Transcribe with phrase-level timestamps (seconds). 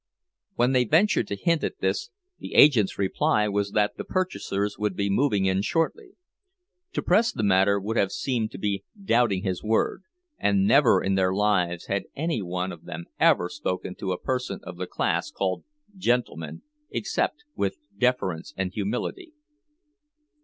[0.55, 2.09] When they ventured to hint at this,
[2.39, 6.13] the agent's reply was that the purchasers would be moving in shortly.
[6.93, 10.01] To press the matter would have seemed to be doubting his word,
[10.39, 14.59] and never in their lives had any one of them ever spoken to a person
[14.63, 19.33] of the class called "gentleman" except with deference and humility.